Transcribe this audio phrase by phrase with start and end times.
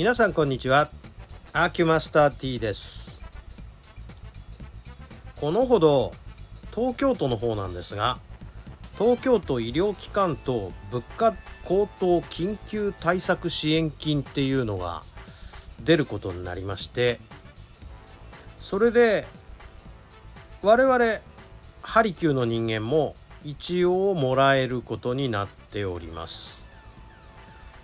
[0.00, 0.88] 皆さんこんにちは。
[1.52, 3.22] アーキュマスター T です。
[5.38, 6.12] このほど
[6.74, 8.18] 東京都の方なんですが
[8.98, 11.34] 東京都医療機関と物価
[11.64, 15.02] 高騰緊急対策支援金っていうのが
[15.84, 17.20] 出ることになりまして
[18.58, 19.26] それで
[20.62, 21.20] 我々
[21.82, 26.64] ハリキューの人間も一応もらえることになっております。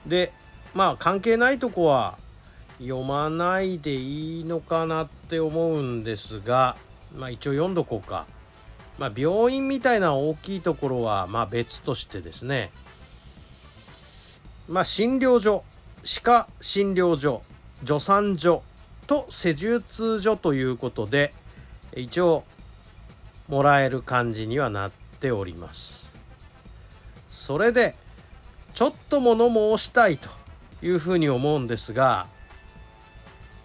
[0.07, 0.33] で
[0.77, 2.19] まあ関係ないとこは
[2.79, 6.77] 読まないでいいのかなって思うんですが
[7.17, 8.27] まあ一応読んどこうか。
[8.99, 12.71] まあ病院みたいな大きいところはまあ別としてですね。
[14.69, 15.65] まあ診療所
[16.05, 17.43] 歯科診療所
[17.87, 18.63] 助産所
[19.07, 21.33] と施術所ということで
[21.95, 22.45] 一応
[23.49, 24.91] もらえる感じにはなっ
[25.21, 26.13] ております。
[27.31, 27.95] それで
[28.75, 30.29] ちょっと物申したいと。
[30.83, 32.27] いうふうに思うんですが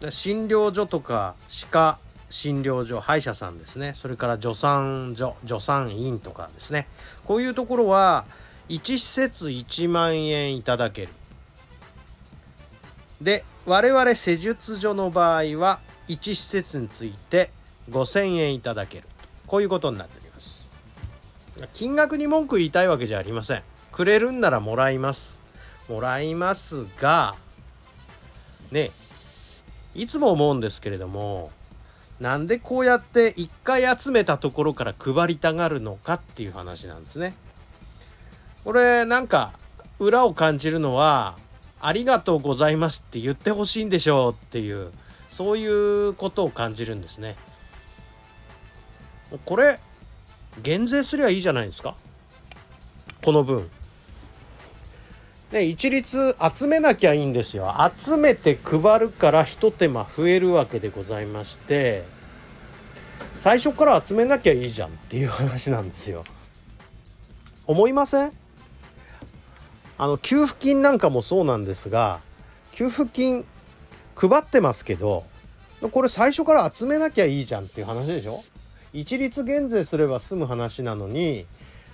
[0.10, 2.00] 診療所とか歯科
[2.32, 3.94] 診療所歯医者さんですね。
[3.94, 6.88] それから助産所助産院とかですね。
[7.26, 8.26] こういうところは
[8.70, 11.10] 1施設1万円いただける。
[13.22, 17.52] で我々施術所の場合は1施設について
[17.90, 19.04] 5000円いただける。
[19.46, 20.74] こういうことになっております。
[21.74, 23.64] 金額に文句言いたいわけじゃありません。
[23.92, 25.41] くれるんならもらいます。
[25.92, 27.36] もらいますが
[28.72, 28.92] ね
[29.94, 31.52] いつも思うんですけれども
[32.22, 37.34] なんでこうやって一回集めたところから配りたがるのかっていう話なんですね。
[38.64, 39.54] これなんか
[39.98, 41.36] 裏を感じるのは
[41.82, 44.92] ありがとうございますって言ってほしいんでしょうっていう
[45.32, 47.36] そういうことを感じるんですね。
[49.46, 49.80] これ
[50.62, 51.96] 減税すりゃいいじゃないですか。
[53.26, 53.70] この分。
[55.52, 57.74] ね一律集めなきゃいいんですよ。
[57.96, 62.04] 集めて配るからひと手間増えるわけでございまして
[63.38, 66.24] 最初から集めなきゃいいじゃんっていう話なんですよ。
[67.68, 68.32] 思いません？
[69.98, 72.22] あの給付金なんかもそうなんですが
[72.72, 73.46] 給付金
[74.16, 75.26] 配ってますけど
[75.92, 78.44] これ最初から集めなきゃいいじゃんっていう話でしょ？
[78.94, 81.46] 一律減税すれば済む話なのに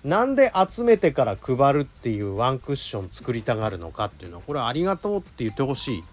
[0.07, 6.03] なんで集めてから配るっていうワンクッション作りたがるのかっていうのはこれありがとうって言ってほしい。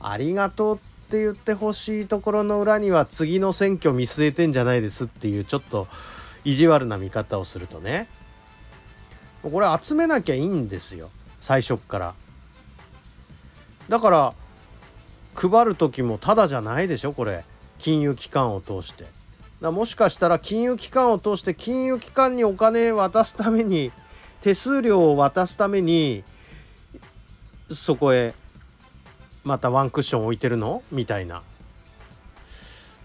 [0.00, 0.78] ありがとうっ
[1.10, 5.86] て言ってほしいところの裏には次の選挙見据えてんじゃないですっていうちょっと
[6.44, 8.08] 意地悪な見方をするとね。
[9.42, 11.10] これ集めなきゃいいんですよ。
[11.38, 12.14] 最初っから。
[13.90, 14.34] だから
[15.34, 17.44] 配る時もただじゃないでしょこれ。
[17.78, 19.04] 金融機関を通して。
[19.60, 23.90] だもしかしたら金融機関を通して金融機関にお金渡すために
[24.42, 26.24] 手数料を渡すために
[27.72, 28.34] そこへ
[29.44, 30.82] またワンクッション置いてるの？
[30.92, 31.42] みたいな。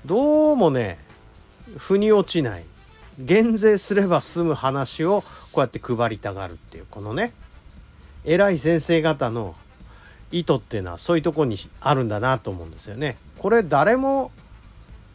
[0.05, 0.99] どうもね
[1.77, 2.65] 腑に落ちない。
[3.19, 7.33] 減税すれば済む話をこうやって配りたがるっていうこのね
[8.25, 9.55] 偉い先生方の
[10.31, 13.17] 意図っていうのはそういうとこにあるんだなと思うんですよね。
[13.37, 14.31] これ誰も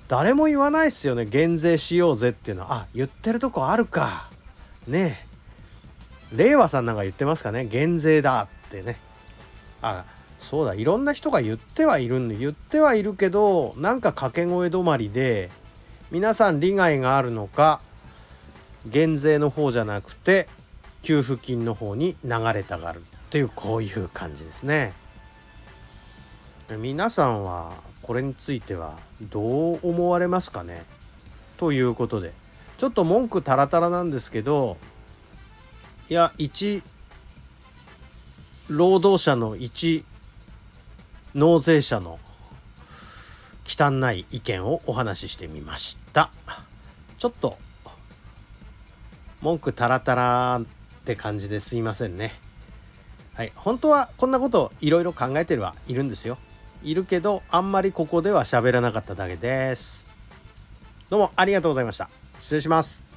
[0.08, 1.24] 誰も言わないですよね。
[1.24, 2.64] 減税しようぜっていうの。
[2.64, 4.30] はあ言ってるとこあるか。
[4.86, 5.18] ね。
[6.32, 7.66] え令和さんなんか言ってますかね。
[7.66, 8.98] 減税だってね。
[9.82, 10.04] あ
[10.38, 10.74] そうだ。
[10.74, 15.50] いろんな人が言ってはいるんで言ってはいるけどなんか掛け声止まりで
[16.10, 17.80] 皆さん利害があるのか
[18.86, 20.48] 減税の方じゃなくて
[21.02, 24.92] 給付金の方に流れたがるっていうこういう感じですね。
[26.78, 27.72] 皆さんは
[28.06, 30.84] これについてはどう思われますかね？
[31.56, 32.32] ということで
[32.78, 34.76] ちょっと文句たらたらなんですけど
[36.08, 36.84] いや一
[38.68, 40.04] 労働者の一
[41.34, 42.20] 納税者の
[43.64, 46.30] 汚い意見をお話ししてみました。
[47.18, 47.58] ちょっと
[49.40, 50.64] 文句たらたらっ
[51.04, 52.38] て感じですいませんね。
[53.34, 56.38] はい本当はこんなこといろいろ考えてるはいるんですよ。
[56.86, 60.06] いるけどあんまりここでは喋らなかっただけです。
[61.10, 62.08] どうもありがとうございました。
[62.38, 63.15] 失礼します。